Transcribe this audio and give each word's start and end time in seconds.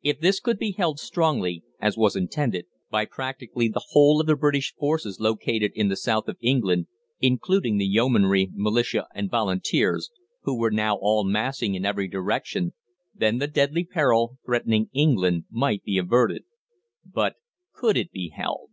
If 0.00 0.20
this 0.20 0.40
could 0.40 0.56
be 0.58 0.72
held 0.72 0.98
strongly, 0.98 1.62
as 1.78 1.94
was 1.98 2.16
intended, 2.16 2.64
by 2.88 3.04
practically 3.04 3.68
the 3.68 3.84
whole 3.90 4.18
of 4.18 4.26
the 4.26 4.34
British 4.34 4.74
forces 4.74 5.20
located 5.20 5.72
in 5.74 5.88
the 5.88 5.94
South 5.96 6.26
of 6.26 6.38
England, 6.40 6.86
including 7.20 7.76
the 7.76 7.84
Yeomanry, 7.84 8.48
Militia, 8.54 9.06
and 9.14 9.30
Volunteers 9.30 10.08
who 10.44 10.56
were 10.58 10.70
now 10.70 10.96
all 10.98 11.22
massing 11.22 11.74
in 11.74 11.84
every 11.84 12.08
direction 12.08 12.72
then 13.14 13.40
the 13.40 13.46
deadly 13.46 13.84
peril 13.84 14.38
threatening 14.46 14.88
England 14.94 15.44
might 15.50 15.84
be 15.84 15.98
averted. 15.98 16.44
But 17.04 17.34
could 17.74 17.98
it 17.98 18.10
be 18.10 18.30
held? 18.34 18.70